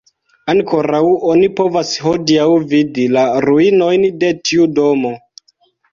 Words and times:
Ankoraŭ 0.53 1.01
oni 1.33 1.49
povas 1.59 1.91
hodiaŭ 2.05 2.47
vidi 2.73 3.07
la 3.19 3.27
ruinojn 3.49 4.11
de 4.25 4.33
tiu 4.49 4.71
domo. 4.81 5.13